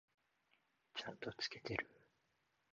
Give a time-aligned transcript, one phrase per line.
[0.95, 1.87] ちゃんと付けてる？